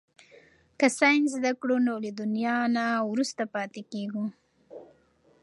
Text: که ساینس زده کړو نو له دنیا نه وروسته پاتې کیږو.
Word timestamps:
که 0.79 0.87
ساینس 0.97 1.29
زده 1.37 1.51
کړو 1.61 1.77
نو 1.87 1.93
له 2.03 2.11
دنیا 2.21 2.57
نه 2.75 2.85
وروسته 3.11 3.43
پاتې 3.53 3.81
کیږو. 3.91 4.25